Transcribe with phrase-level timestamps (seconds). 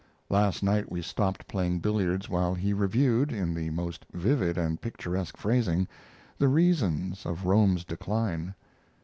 [0.31, 5.37] Last night we stopped playing billiards while he reviewed, in the most vivid and picturesque
[5.37, 5.87] phrasing,
[6.39, 8.55] the reasons of Rome's decline.